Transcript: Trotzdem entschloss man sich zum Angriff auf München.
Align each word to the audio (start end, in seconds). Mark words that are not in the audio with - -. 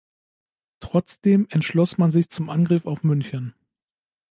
Trotzdem 0.79 1.45
entschloss 1.51 1.99
man 1.99 2.09
sich 2.09 2.27
zum 2.31 2.49
Angriff 2.49 2.87
auf 2.87 3.03
München. 3.03 3.53